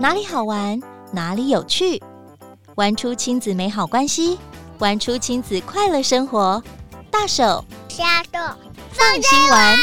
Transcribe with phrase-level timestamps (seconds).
[0.00, 0.80] 哪里好玩，
[1.12, 2.02] 哪里有趣，
[2.76, 4.38] 玩出亲子美好关系，
[4.78, 6.62] 玩出亲子快乐生活。
[7.10, 8.40] 大手加豆
[8.92, 9.76] 放心玩。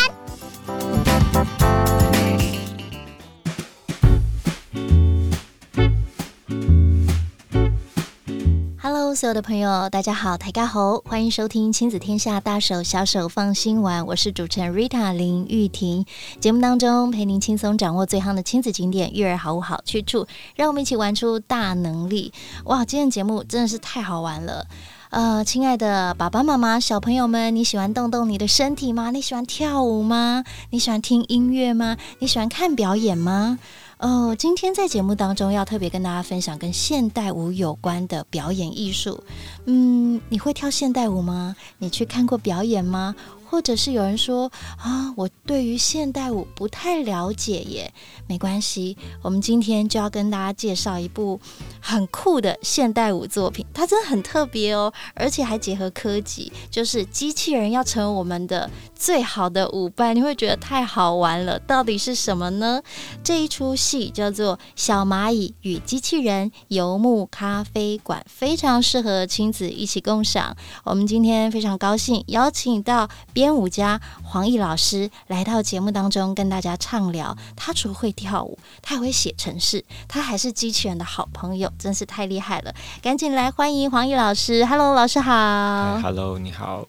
[9.18, 16.06] 所有的朋友，大家好，台家好，欢迎收听亲子天下大手小手放心玩，我是主持人 Rita 林玉婷。
[16.40, 22.32] 节目当中陪您轻松掌握最夯的亲子景点、育儿好物好去处，让我们一起玩出大能力。
[22.66, 24.68] 哇，今天节目真的是太好玩了。
[25.10, 29.10] 呃，亲爱的爸爸妈妈、小朋友们，你喜欢动动你的身体吗？
[29.10, 30.44] 你喜欢跳舞吗？
[30.70, 31.98] 你喜欢听音乐吗？
[32.20, 33.58] 你喜欢看表演吗？
[34.00, 39.24] 哦，今天在节目当中要特别跟大家分享跟现代舞有关的表演艺术。
[39.66, 41.56] 嗯，你会跳现代舞吗？
[41.80, 43.16] 你去看过表演吗？
[43.50, 47.92] 或者是有人说啊，我对于现代舞不太了解耶。
[48.28, 51.40] 没关系，我们今天就要跟大家介绍一部
[51.80, 61.60] 很酷的现代舞作品，它真的很特别哦，而且还结合科技，就是机器人要成为我们的最好的舞伴，你会觉得太好玩了。
[61.60, 62.82] 到底是什么呢？
[63.24, 70.56] 这一出戏叫做《小蚂蚁与机器人游牧咖啡馆》，非常适合亲子一起共赏。
[70.84, 77.38] 我们今天非常高兴邀请到编舞家黄奕老师来到节目当中，跟大家畅聊。
[77.56, 82.74] 他除会跳舞，他还会写程式，他还是机器人的好朋友，真是太厉害了！
[83.02, 84.66] 赶紧来欢迎黄奕老师。
[84.66, 86.00] Hello，老师好。
[86.02, 86.86] Hello，你好。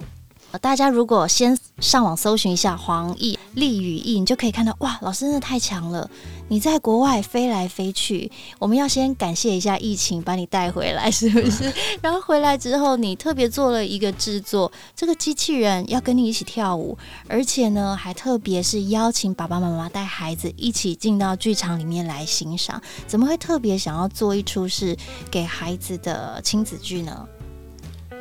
[0.60, 6.08] 大家如果先上网搜寻一下黄奕立与翼，你就可以看到哇，老师真的太强了！
[6.48, 11.70] 你在国外飞来飞去，我们要先感谢一下疫情把你带回来， 是不是？
[12.00, 16.96] 然后回来之后，你特别做了一个制作，这个机器人要跟你一起跳舞，
[17.28, 22.80] 而且呢，还特别是邀请爸爸妈妈带孩子一起进到剧场里面来欣赏。
[23.06, 24.96] 怎么会特别想要做一出是
[25.30, 27.28] 给孩子的亲子剧呢？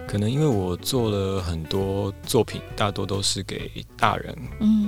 [0.07, 4.33] 可能因为我做了很多作品，大多都是给大人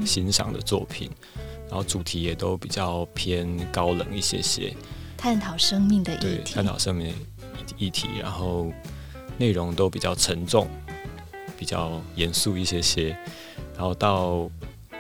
[0.06, 4.74] 欣赏的作品，嗯，然后主题也都比较偏高冷一些些，
[5.18, 7.13] 探讨生命的议题，对，探讨生命的
[7.78, 8.72] 议题，然后
[9.38, 10.69] 内容都比较沉重，
[11.57, 13.09] 比较严肃一些些。
[13.75, 14.50] 然后到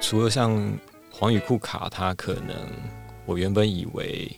[0.01, 0.77] 除了像
[1.09, 2.53] 黄宇库卡，他可能
[3.25, 4.29] 我原本以为，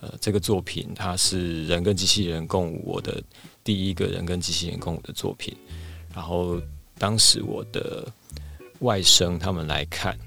[0.00, 3.22] 呃，这个作品它是人跟机器人共舞，我的。
[3.70, 5.56] 第一个人跟机器人共舞的作品，
[6.12, 6.60] 然后
[6.98, 8.04] 当时我的
[8.80, 10.18] 外甥他们来看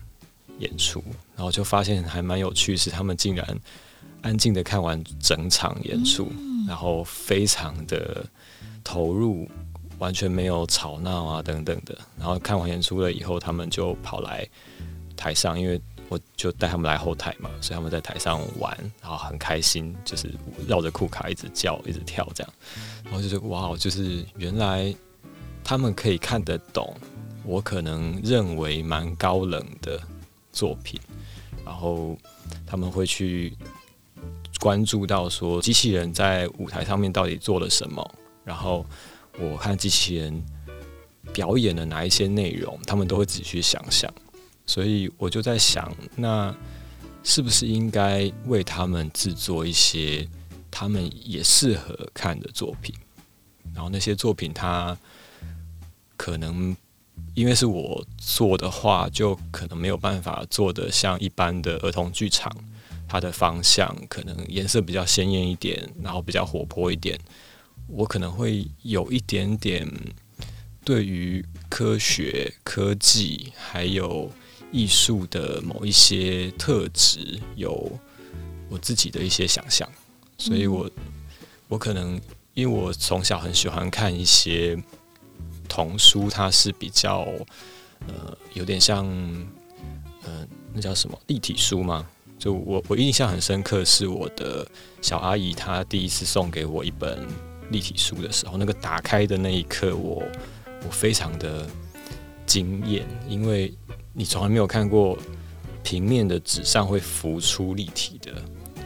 [0.59, 1.03] 演出，
[1.35, 3.59] 然后就发现还蛮有趣，是他们竟然
[4.21, 6.31] 安静的看完整场演出，
[6.65, 8.25] 然后非常的
[8.81, 9.45] 投入，
[9.97, 11.97] 完全没有吵闹啊等等的。
[12.17, 14.47] 然后看完演出了以后，他们就跑来
[15.17, 20.31] 台上，因为我就带他们来后台嘛，所以他们在台上玩，然后很开心，就是
[20.67, 22.53] 绕着库卡一直叫，一直跳这样。
[23.03, 24.93] 然后就觉得哇，就是原来
[25.63, 26.95] 他们可以看得懂
[27.45, 29.99] 我可能认为蛮高冷的
[30.51, 30.99] 作品，
[31.65, 32.15] 然后
[32.65, 33.57] 他们会去
[34.59, 38.85] 关注到说机器人在舞台上面到底做了什么，然后
[39.39, 40.45] 我看机器人
[41.33, 43.83] 表演的哪一些内容，他们都会仔细去想。
[44.65, 46.55] 所以我就在想，那
[47.23, 50.27] 是不是应该为他们制作一些
[50.71, 52.93] 他们也适合看的作品？
[53.73, 54.97] 然后那些作品，它
[56.15, 56.75] 可能
[57.33, 62.55] 因为是我做的话，就可能没有办法做得像一般的儿童剧场，
[63.07, 67.19] 它的方向可能颜色比较鲜艳一点，然后比较活泼一点。
[67.87, 69.87] 我可能会有一点点
[70.85, 74.31] 对于科学、科技还有
[74.73, 77.89] 艺术的某一些特质有
[78.67, 79.89] 我自己的一些想象，
[80.37, 80.91] 所以我
[81.69, 82.19] 我可能。
[82.55, 84.77] 因为我从小很喜欢看一些
[85.67, 87.25] 童书，它是比较
[88.07, 89.07] 呃有点像
[90.21, 92.07] 呃那叫什么立体书吗？
[92.37, 94.67] 就我我印象很深刻，是我的
[95.01, 97.27] 小阿姨她第一次送给我一本
[97.71, 100.31] 立体书的时候，那个打开的那一刻我，我
[100.85, 101.67] 我非常的
[102.45, 103.73] 惊艳，因为
[104.13, 105.17] 你从来没有看过
[105.83, 108.31] 平面的纸上会浮出立体的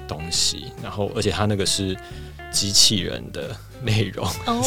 [0.07, 1.95] 东西，然后而且它那个是。
[2.50, 4.63] 机器人的内容哦，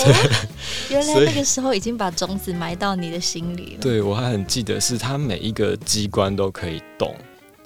[0.90, 3.80] 原来那个时候已经把种子埋到你的心里了。
[3.80, 7.16] 对，我还很记得，是它每一个机关都可以动，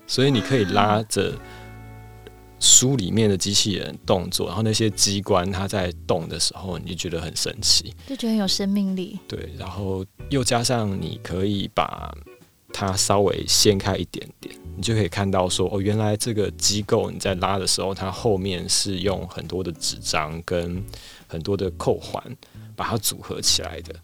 [0.07, 1.33] 所以你可以拉着
[2.61, 9.19] 书里面的机器人动作，然后那些机关它在动的时候，你就觉得很神奇，就觉得很有生命力。
[9.27, 12.15] 对，然后又加上你可以把
[12.77, 20.85] 它稍微掀开一点点，你就可以看到说，哦，原来这个机构你在拉的时候，它后面是用很多的纸张跟
[21.29, 22.21] 很多的扣环
[22.75, 23.95] 把它组合起来的，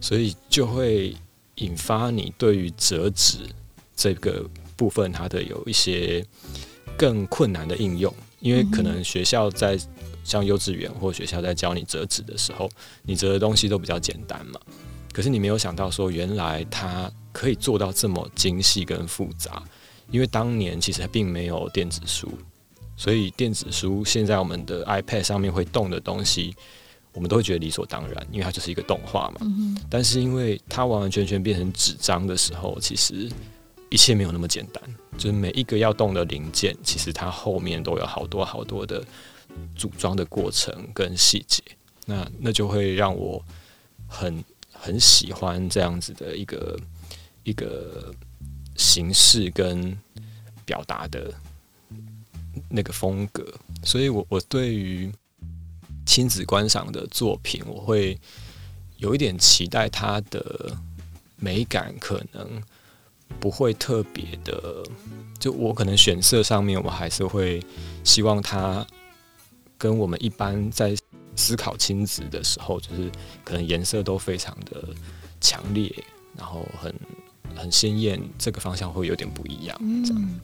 [0.00, 1.14] 所以就会
[1.56, 3.40] 引发你对于折纸
[3.94, 6.24] 这个部分它的有一些
[6.96, 9.78] 更困难的应用，因为可能学校在
[10.24, 12.70] 像幼稚园或学校在教你折纸的时候，
[13.02, 14.58] 你折的东西都比较简单嘛。
[15.14, 19.62] 可是你没有想到说，原来它可以做到这么精细跟复杂，
[20.10, 22.28] 因为当年其实并没有电子书，
[22.96, 26.52] 所以电子书现在我们的 iPad 上面会动的东西，
[27.12, 29.46] 我们都会觉得理所当然，因为它就是一个动画嘛。
[29.88, 33.30] 但是因为它完完全全变成纸张的时候，其实
[33.90, 34.82] 一切没有那么简单，
[35.16, 39.00] 就是每一个要动的零件，其实它后面都有好多好多的
[39.76, 41.62] 组装的过程跟细节，
[42.04, 43.40] 那那就会让我
[44.08, 44.42] 很。
[44.84, 46.78] 很喜欢这样子的一个
[47.42, 48.14] 一个
[48.76, 49.98] 形式跟
[50.66, 51.32] 表达的
[52.68, 53.42] 那个风格，
[53.82, 55.10] 所以我我对于
[56.04, 58.20] 亲子观赏的作品，我会
[58.98, 60.76] 有一点期待它的
[61.36, 62.62] 美感可能
[63.40, 64.84] 不会特别的，
[65.40, 67.64] 就我可能选色上面，我还是会
[68.04, 68.86] 希望它
[69.78, 70.94] 跟我们一般在。
[71.36, 73.10] 思考亲子的时候，就是
[73.44, 74.88] 可能颜色都非常的
[75.40, 75.92] 强烈，
[76.36, 76.94] 然后很
[77.54, 79.76] 很鲜艳，这个方向会有点不一样。
[79.80, 80.40] 嗯，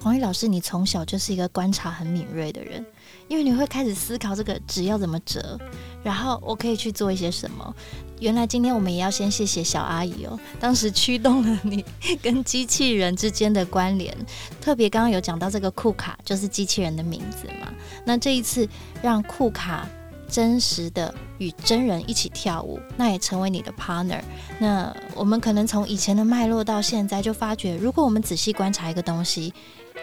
[0.00, 2.84] 黄玉老师，你从小就是一个观察很敏锐的人，
[3.28, 5.58] 因为你会开始思考这个纸要怎么折，
[6.02, 7.74] 然后我可以去做一些什么。
[8.20, 11.84] 原来今天我们也要先谢谢小阿姨哦，当时驱动了你
[12.22, 14.14] 跟机器人之间的关联。
[14.60, 17.72] 特别刚刚有讲到这个库卡，就是机器人的名字嘛。
[18.04, 18.68] 那这一次
[19.02, 19.88] 让库卡。
[20.28, 24.20] 真实的与真人一起跳舞，那也成为你的 partner。
[24.58, 29.52] 那我们可能从以前的脉络到现在，就发觉，如果我们仔细观察一个东西，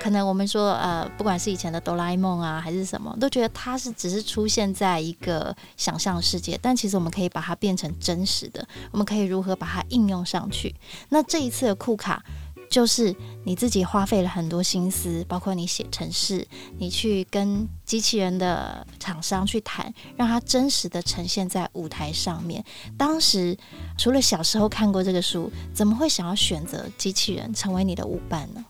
[0.01, 6.57] 可能我们说，呃，不管是以前的哆啦 A 梦啊，还是什么，都觉得它是只是出现在一个想象世界。
[6.61, 10.73] 但其实我们可以把它变成真实的，我们可以如何把它应用上去？
[11.09, 12.23] 那这一次的库卡。
[12.71, 13.13] 就是
[13.43, 16.47] 你自己花费了很多心思，包括你写程式，
[16.79, 22.63] 你去跟机器人的厂商去谈，让它真实的呈现在舞台上面。
[22.97, 23.57] 当时
[23.97, 28.63] 除了小时候看过这个书，怎么会想要选择机器人成为你的舞伴呢？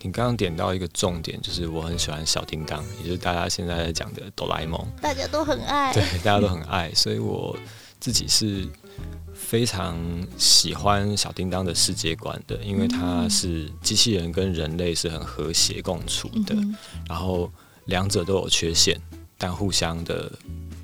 [0.00, 7.54] 你刚刚点到一个重点，就是我很喜欢小叮当，也就是大家现在在讲的哆啦 A 梦，大家都很爱，对，大家都很爱，所以我
[8.00, 8.66] 自己是。
[9.36, 9.96] 非常
[10.36, 16.74] 喜欢小叮当的世界观的，因为它是机器人跟人类是很和谐共处的，嗯、
[17.08, 17.52] 然后
[17.84, 19.00] 两者都有缺陷，
[19.38, 20.32] 但互相的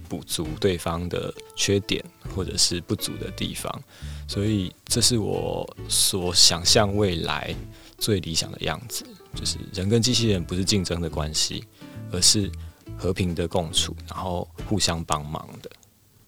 [0.09, 2.05] 补足对方的缺点
[2.35, 3.83] 或者是不足的地方，
[4.29, 7.55] 所以这是我所想象未来
[7.99, 9.05] 最理想的样子，
[9.35, 11.65] 就是人跟机器人不是竞争的关系，
[12.13, 12.49] 而是
[12.97, 15.71] 和平的共处，然后互相帮忙的。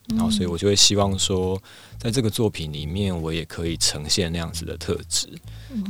[0.09, 1.61] 然后，所以我就会希望说，
[1.99, 5.27] 在这个作品里面，我也可以呈现那样子的特质，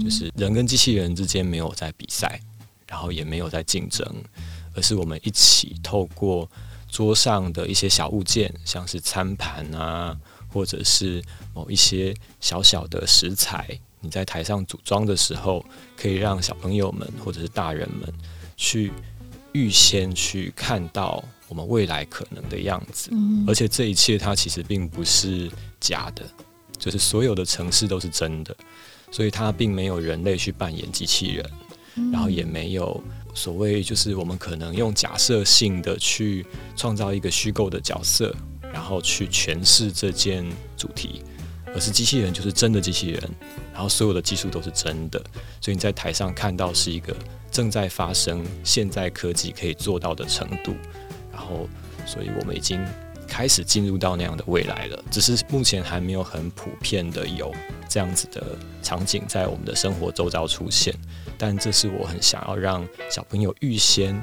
[0.03, 2.41] 就是人跟机器人之间没有在比赛，
[2.87, 4.07] 然后也没有在竞争，
[4.75, 6.49] 而是我们一起透过
[6.89, 10.17] 桌上的一些小物件，像是餐盘啊，
[10.49, 11.21] 或者是
[11.53, 13.69] 某一些小小的食材，
[14.01, 15.65] 你在台上组装的时候，
[15.97, 18.15] 可以让小朋友们或者是大人们
[18.57, 18.93] 去
[19.51, 21.25] 预先去看到。
[21.49, 23.11] 我们未来可能的样子，
[23.47, 26.25] 而且这一切它其实并不是假的，
[26.79, 28.57] 就是所有的城市都是真的，
[29.11, 31.51] 所以它并没有人类去扮演机器人，
[32.13, 33.03] 然后也没有
[33.35, 36.47] 所谓就是我们可能用假设性的去
[36.77, 38.35] 创造一个虚构的角色，
[38.73, 40.45] 然后去诠释这件
[40.77, 41.23] 主题，
[41.67, 43.31] 而是机器人就是真的机器人，
[43.73, 45.23] 然后所有的技术都是真的，
[45.61, 47.15] 所以你在台上看到是一个
[47.51, 50.75] 正在发生，现在科技可以做到的程度。
[51.45, 51.69] 然后，
[52.07, 52.83] 所以我们已经
[53.29, 57.55] 开始进入到那样的未来了，只是目前还没有很普遍的有
[57.87, 60.95] 这样子的场景在我们的生活周遭出现。
[61.37, 64.19] 但这是我很想要让小朋友预先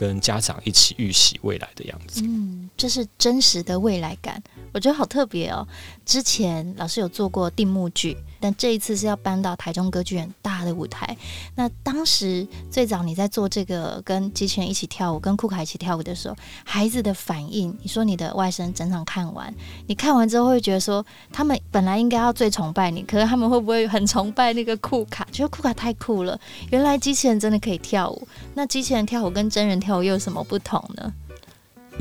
[0.00, 2.22] 跟家长一起预习未来的样子。
[2.24, 4.42] 嗯，这是真实的未来感，
[4.72, 5.68] 我觉得好特别哦。
[6.06, 8.16] 之前老师有做过定目剧。
[8.42, 11.14] 但这一次是要搬到台中歌剧院大的舞台。
[11.54, 19.54] 那当时最早你在做这个跟机器人一起跳舞，跟库卡一起跳舞的时候，孩子的反应，你说你的外甥整场看完，
[19.86, 25.26] 你看完之后会觉得说，他们本来应该要最崇拜你，可是他们会不会很崇拜那个库卡？
[25.30, 26.40] 觉得库卡太酷了，
[26.70, 28.26] 原来机器人真的可以跳舞。
[28.54, 31.12] 那机器人跳舞跟真人跳舞又有什么不同呢？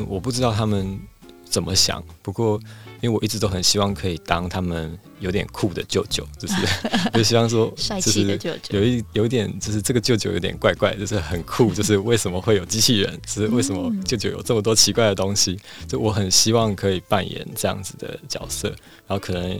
[0.07, 0.99] 我不知道他们
[1.43, 2.59] 怎么想，不过。
[3.01, 6.55] 因为我一直都很希望可以当他们有点酷的舅舅，就是
[7.15, 18.67] 就希望说，帅气的舅舅，有一有一点就是这个舅舅有点怪怪，就是很酷，就是为什么会有机器人，就是为什么舅舅有这么多奇怪的东西，就我很希望可以扮演这样子的角色，
[19.07, 19.57] 然后可能。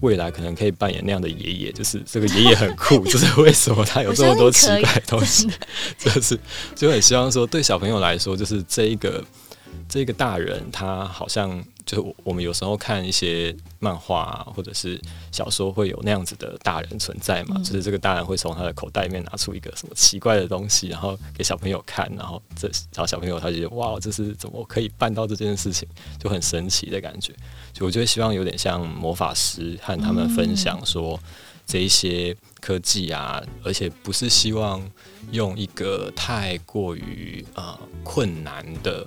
[0.00, 5.48] 未来可能可以扮演那样的爷爷， 就是这个爷爷很酷， 就是为什么他有这么多奇怪的东西，
[5.98, 6.38] 就是
[6.74, 9.24] 就很希望说，对小朋友来说，就是这一个
[9.88, 15.00] 这个大人，他好像就是我们有时候看一些漫画啊，或者是
[15.32, 27.32] 小说，会有那样子的大人存在嘛，就是这个大人会从他的口袋里面拿出一个什么奇怪的东西，然后给小朋友看，然后这然后小朋友他就觉得哇，这是怎么可以办到这件事情，就很神奇的感觉。
[27.72, 31.18] 就我就会希望有点像魔法师和他们分享说
[31.66, 34.82] 这一些科技啊，而且不是希望
[35.30, 39.06] 用一个太过于呃困难的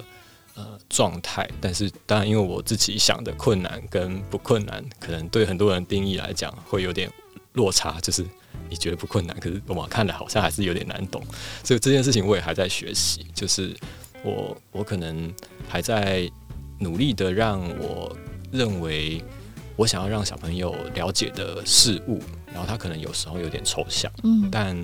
[0.55, 7.11] 呃状态，但是当然因为我自己想的困难跟不困难，可能对很多人定义来讲会有点
[7.53, 8.25] 落差，就是
[8.69, 11.23] 你觉得不困难，可是我看来好像还是有点难懂，
[11.63, 13.75] 所以这件事情我也还在学习，就是
[14.23, 15.33] 我我可能
[15.67, 16.29] 还在
[16.79, 18.15] 努力的让我。
[18.53, 19.23] 认为
[19.77, 24.77] 我想要让小朋友了解的事物，然后他可能有时候有点抽象，嗯，但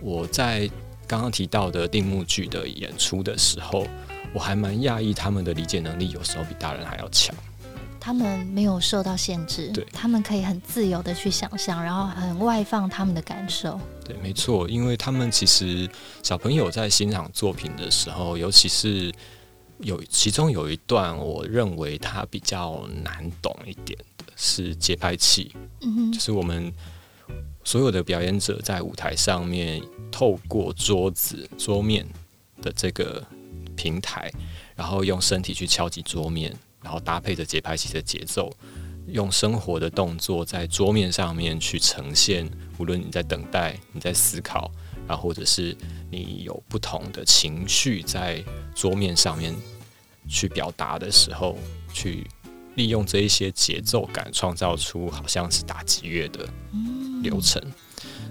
[0.00, 0.70] 我在
[1.04, 3.88] 刚刚提到的定目剧的演出的时候，
[4.34, 7.34] 我还蛮讶异他们的理解能力有时候比大人还要强。
[8.00, 13.80] 他们没有受到限制，对，他们可以很自由的去想象，然后很外放他们的感受。
[14.04, 15.88] 对，没错，因为他们其实
[16.22, 19.12] 小朋友在欣赏作品的时候，尤其是。
[19.78, 26.72] 有其中有一段，我认为它比较难懂一点的是节拍器，嗯哼，就是我们
[27.64, 32.06] 所有的表演者在舞台上面，透过桌子桌面
[32.60, 33.26] 的这个
[33.76, 34.30] 平台，
[34.74, 38.50] 然后用身体去敲击桌面，然后搭配着节拍器的节奏，
[39.08, 44.70] 用生活的动作在桌面上面去呈现，无论你在等待，你在思考，
[45.06, 45.76] 然后或者是
[46.10, 48.42] 你有不同的情绪在
[48.74, 49.54] 桌面上面。
[50.28, 51.58] 去表达的时候，
[51.92, 52.24] 去
[52.76, 56.48] 利用这一些节奏感，创造出好像是打击乐的
[57.24, 57.60] 流程。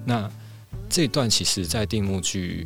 [0.05, 0.31] 那
[0.89, 2.65] 这段其实，在定目剧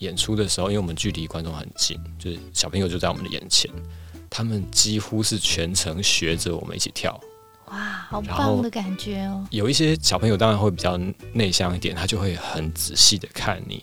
[0.00, 3.70] 演出的时候，因为我们距离观众很近，就是小朋友就在我们的眼前，
[4.28, 7.18] 他们几乎是全程学着我们一起跳。
[7.66, 7.78] 哇，
[8.08, 9.46] 好棒的感觉哦！
[9.50, 10.98] 有一些小朋友当然会比较
[11.32, 13.80] 内向一点，他就会很仔细的看你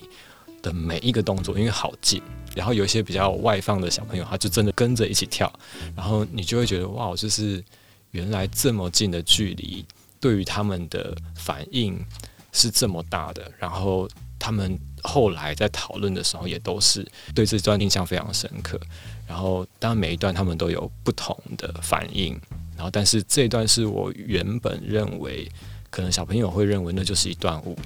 [0.62, 2.22] 的每一个动作，因为好近。
[2.54, 5.50] 然后有一些比较外放的小朋友，他就真的跟着一起跳，
[5.96, 7.64] 然后你就会觉得哇，就是
[8.12, 9.86] 原来这么近的距离，
[10.20, 12.04] 对于他们的反应
[12.52, 13.50] 是这么大的。
[13.58, 14.10] 然后
[14.40, 18.80] 他们后来在讨论的时候，也都是对这段印象非常深刻。
[19.28, 22.40] 然后当然每一段他们都有不同的反应，
[22.76, 25.50] 然后但是这一段是我原本认为
[25.90, 27.78] 可能小朋友会认为那就是一段舞，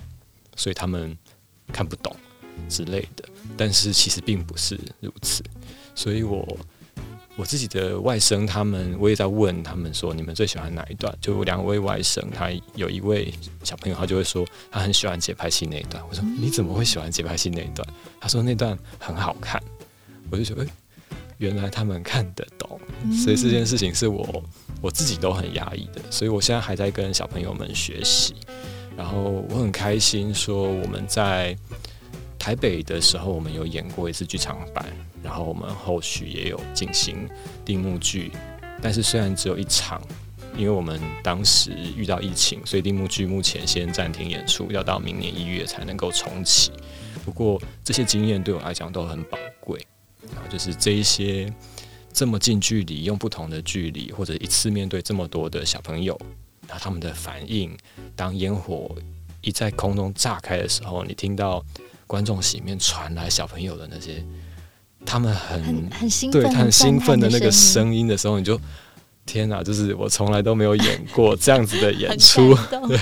[0.56, 1.18] 所以他们
[1.74, 2.16] 看不懂
[2.70, 3.26] 之类的。
[3.58, 5.44] 但是其实并不是如此，
[5.96, 6.58] 所以我
[7.38, 11.16] 我自己的外甥他们，我也在问他们说，你们最喜欢哪一段？
[11.22, 13.34] 就两位外甥，他有一位
[13.64, 16.04] 小朋友，他就会说他很喜欢节拍器那一段。
[16.10, 17.88] 我说你怎么会喜欢节拍器那一段？
[18.20, 19.62] 他说那段很好看。
[20.30, 20.70] 我就觉得，欸，
[21.38, 22.80] 原来他们看得懂，
[23.24, 24.44] 所以这件事情是我
[24.82, 28.36] 我自己都很压抑的，所以我现在还在跟小朋友们学习，
[28.96, 31.58] 然后我很开心说我们在。
[32.42, 34.84] 台北的时候，我们有演过一次剧场版，
[35.22, 37.30] 然后我们后续也有进行
[37.64, 38.32] 定目剧，
[38.82, 40.02] 但是虽然只有一场，
[40.58, 46.72] 因为我们当时遇到疫情，所以定目剧目前先暂停演出，要到明年一月才能够重启。
[47.24, 49.80] 不过这些经验对我来讲都很宝贵，
[50.34, 51.54] 然后就是这一些
[52.12, 56.20] 这么近距离，用不同的距离，或者一次面对这么多的小朋友，
[56.68, 57.78] 然后他们的反应，
[58.16, 58.96] 当烟火
[59.42, 61.64] 一在空中炸开的时候，你听到。
[62.12, 64.22] 观众席里面传来小朋友的那些，
[65.06, 68.60] 他们很很，很兴奋，对，他很兴奋的那个声音的时候，你就
[69.26, 69.64] 天哪！
[69.64, 72.54] 就是我从来都没有演过这样子的演出，
[72.90, 73.00] 对。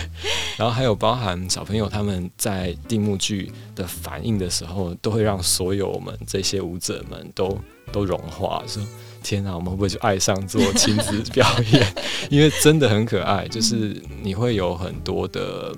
[0.57, 7.57] 然后还有包含小朋友他们在定目剧的反应的时候，都会让所有我们这些舞者们都
[7.91, 8.79] 都融化，说
[9.23, 9.55] 天哪！
[9.55, 11.93] 我们会不会就爱上做亲子表演？
[12.29, 15.75] 因为真的很可爱，就是你会有很多的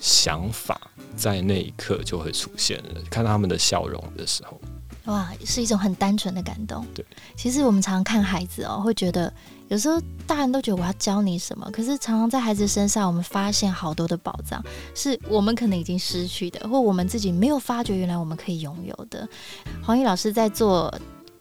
[0.00, 0.80] 想法。
[1.16, 4.60] 在那一刻就会出现了，看到他们的笑容的时候，
[5.06, 6.86] 哇，是一种很单纯的感动。
[6.94, 7.04] 对，
[7.36, 9.32] 其实我们常常看孩子哦，会觉得
[9.68, 14.62] 有时候大人都觉得我要教你什么，可是常常在孩子身上，我们发现好多的宝藏，
[14.94, 19.28] 是我们可能已经失去的，或我们自己没有发觉，原来我们可以拥有的。
[19.82, 20.92] 黄奕老师在做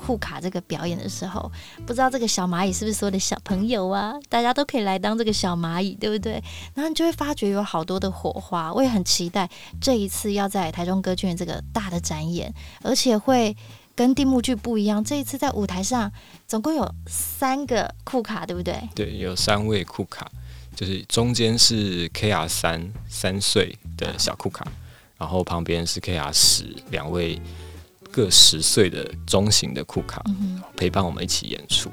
[0.03, 1.51] 库卡这个表演的时候，
[1.86, 4.15] 不知道这个小蚂蚁是不是所有的小朋友啊？
[4.29, 6.43] 大家都可以来当这个小蚂蚁，对不对？
[6.74, 8.74] 然后你就会发觉有好多的火花。
[8.74, 9.48] 我也很期待
[9.79, 13.55] 这一次要在台中歌剧院这个大的展演，而且会
[13.96, 15.03] 跟地幕剧不一样。
[15.03, 16.12] 这一次在舞台上
[16.48, 18.81] 总共有三个库卡，对不对？
[18.96, 20.29] 对，有三位库卡，
[20.75, 24.65] 就是中间是 KR 三三岁的小库卡。
[25.17, 27.39] 然后旁边是 KR 十两位
[28.12, 31.89] 各十岁的中型的库卡，嗯、陪伴我们一起演出。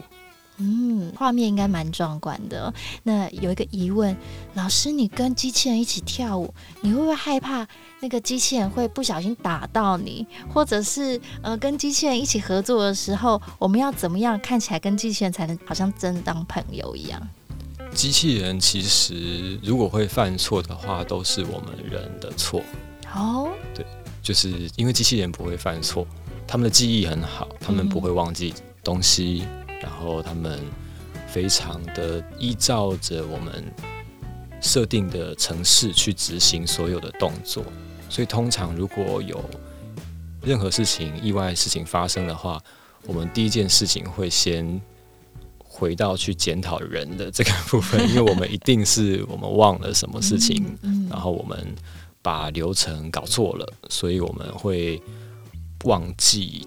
[0.61, 2.75] 嗯，画面应该蛮壮观的。
[3.05, 4.17] 那有一个疑问，
[4.55, 7.65] 老师，你跟机器人一起跳舞，你会不会害怕
[8.01, 10.27] 那个机器人会不小心打到你？
[10.53, 17.23] 或者是呃，跟机器人一起合作的时候，我们要怎么样看起来跟机器人才能好像真当朋友一样？
[17.95, 22.61] 机器人其实如果会犯错的话，都是我们人的错。
[23.15, 23.49] 哦，oh?
[23.73, 23.87] 对，
[24.23, 26.07] 就是因为机器人不会犯错，
[26.47, 28.53] 他们的记忆很好，他们不会忘记
[28.85, 30.61] 东西，嗯、然后他们
[31.27, 33.65] 非常的依照着我们
[34.61, 37.65] 设定的程式去执行所有的动作，
[38.11, 39.43] 所以通常如果有
[40.43, 42.63] 任何事情、意外事情发生的话，
[43.07, 44.81] 我们第一件事情会先
[45.59, 51.75] 回到去检讨人的这个部分，因为我们一定是我们忘了什么事情，嗯嗯、然后我们。
[52.23, 55.01] 把流程搞错了，所以我们会
[55.85, 56.67] 忘记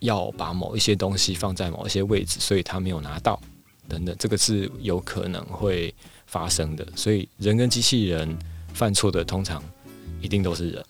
[0.00, 3.40] 要把某一些东西放在某一些位置，所以他没有拿到
[3.88, 5.94] 等等，这个是有可能会
[6.26, 6.86] 发生的。
[6.94, 8.36] 所以人跟机器人
[8.72, 9.62] 犯错的，通常
[10.20, 10.84] 一定都是人。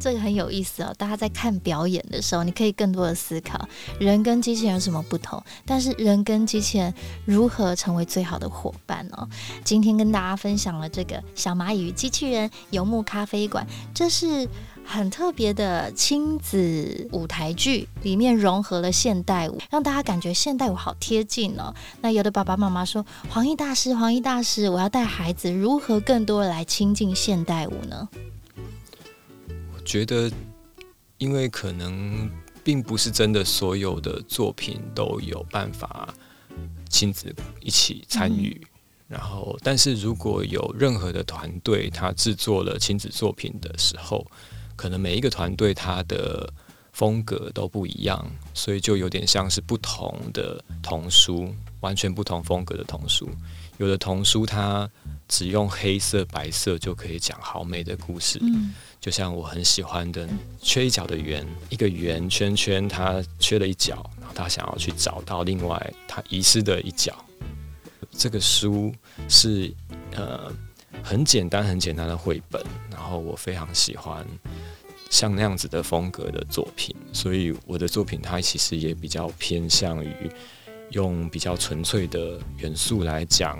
[0.00, 6.92] 这个很有意思哦，大家在看表演的时候，你可以更多的思考人跟机器人有什么不同，但是人跟机器人
[7.26, 9.28] 如何成为最好的伙伴哦。
[9.62, 13.64] 今天跟大家分享了这个《小蚂蚁与机器人游牧咖啡馆》，
[13.94, 14.48] 这是
[14.82, 21.74] 很特别的亲子舞台剧，里面融合了现代舞，让大家感觉现代舞好贴近哦。
[22.00, 28.08] 那有的爸爸妈妈说：“黄奕大师，黄奕大师，我要带孩子如何更多来亲近现代舞呢？”
[29.84, 30.30] 觉得，
[31.18, 32.30] 因为可能
[32.62, 36.14] 并不是真的所有的作品都有办法
[36.88, 38.68] 亲子一起参与，嗯、
[39.08, 44.26] 然后，但是如果有任何的团队他制作了亲子作品的时候，
[44.76, 46.52] 可能每一个团队他的
[46.92, 48.24] 风格都不一样，
[48.54, 53.28] 所以就有点像是不同的童书，完全不同风格的童书。
[53.78, 54.86] 有的童书它
[55.26, 58.38] 只用黑色、白色就可以讲好美的故事。
[58.42, 60.28] 嗯就像我很喜欢的
[60.60, 67.14] 缺一角的圆，一个圆圈圈，它缺了一角，然后他想要去找到另外他遗失的一角。
[68.10, 68.94] 这个书
[69.26, 69.72] 是
[70.14, 70.52] 呃
[71.02, 74.26] 很简单很简单的绘本，然后我非常喜欢
[75.08, 80.30] 像那样子的风格的作品，所以我的作品它其实也比较偏向于
[80.90, 83.58] 用比较纯粹的元素来讲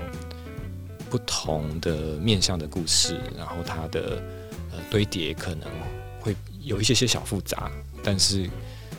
[1.09, 4.23] 不同的面向的故事，然后它的。
[4.91, 5.69] 堆叠可能
[6.21, 7.71] 会有一些些小复杂，
[8.03, 8.51] 但是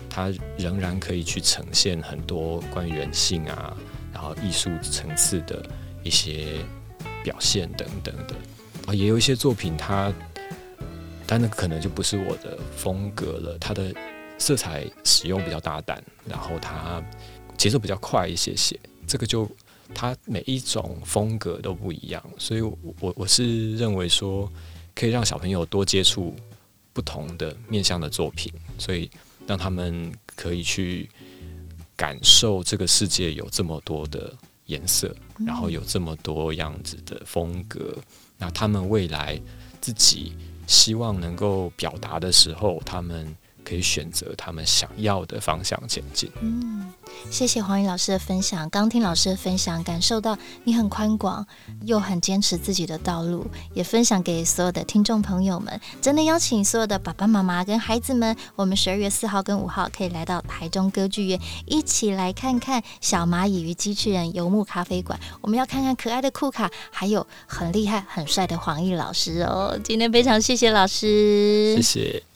[0.09, 3.75] 它仍然可以去呈现很多关于人性啊，
[4.13, 5.61] 然后艺术层次的
[6.01, 6.59] 一些
[7.23, 8.35] 表现等等的。
[8.87, 10.11] 啊，也有一些作品它，
[11.27, 13.57] 但那可能就不是我的风格了。
[13.59, 13.93] 它的
[14.37, 17.03] 色彩使用比较大胆，然后它
[17.57, 18.79] 节奏比较快一些些。
[19.05, 19.45] 这个就
[19.93, 24.49] 它每一种风格都不一样，所以我我是认为说。
[25.01, 26.35] 可以让小朋友多接触
[26.93, 29.09] 不同的面向的作品，所以
[29.47, 31.09] 让他们可以去
[31.95, 34.31] 感受这个世界有这么多的
[34.67, 35.11] 颜色，
[35.43, 37.97] 然后有这么多样子的风格。
[38.37, 39.41] 那他们未来
[39.81, 40.35] 自己
[40.67, 43.35] 希望能够表达的时候，他们。
[43.63, 46.29] 可以选择他们想要的方向前进。
[46.41, 46.91] 嗯，
[47.29, 48.69] 谢谢黄奕老师的分享。
[48.69, 51.45] 刚听老师的分享，感受到你很宽广，
[51.83, 55.79] 又很坚持自己的道路，也分享给所有的听众朋友们。
[56.01, 65.19] 真的邀请所有的爸爸妈妈跟孩子们，我们十二月四号跟五号可以来到台中歌剧院，一起来看看《小蚂蚁与机器人游牧咖啡馆》。
[65.41, 69.79] 我们要看看可爱的库卡，还有很厉害、很帅的黄奕老师哦。
[69.83, 72.30] 今天非常谢谢老师，谢谢。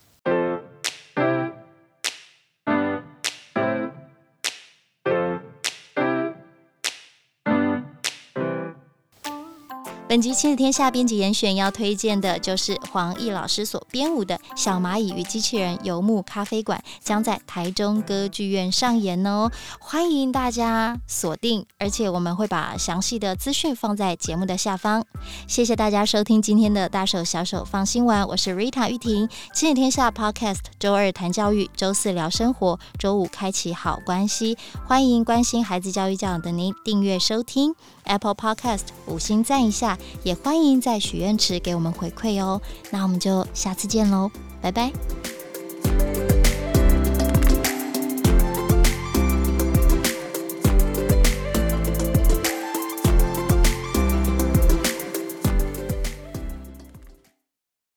[10.15, 25.03] 本集亲子天下编辑严选要推荐的就是黄奕老师所编舞的《小蚂蚁与机器人游牧咖啡馆》，将在台中歌剧院上演哦，欢迎大家锁定，而且我们会把详细的资讯放在节目的下方。
[25.49, 37.75] 谢谢大家收听今天的大手小手放心玩，我是 Rita 玉婷，亲子天下 Podcast，周二谈教育，周四聊生活，周五开启好关系，欢迎关心孩子教育教养的您订阅收听。
[38.05, 39.97] Apple Podcast，五星赞一下。
[40.23, 44.91] 也欢迎在许愿池给我们回馈哦，那我们就下次见喽，拜拜。